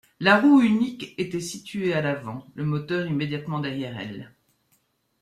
[0.19, 4.33] La roue unique était située à l'avant, le moteur immédiatement derrière elle.